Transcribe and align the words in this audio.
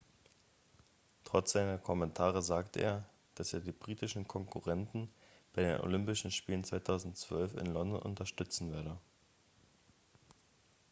trotz 1.25 1.51
seiner 1.51 1.77
kommentare 1.77 2.41
sagte 2.41 2.79
er 2.79 3.05
dass 3.35 3.53
er 3.53 3.59
die 3.59 3.71
britischen 3.71 4.27
konkurrenten 4.27 5.11
bei 5.53 5.61
den 5.61 5.79
olympischen 5.79 6.31
spielen 6.31 6.63
2012 6.63 7.53
in 7.57 7.67
london 7.67 8.01
unterstützen 8.01 8.71
werde 8.73 8.97